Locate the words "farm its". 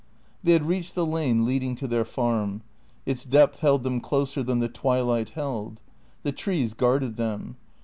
2.05-3.23